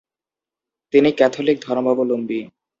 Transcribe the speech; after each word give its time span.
তিনি 0.93 1.09
ক্যাথলিক 1.11 1.57
ধর্মাবলম্বী। 1.65 2.39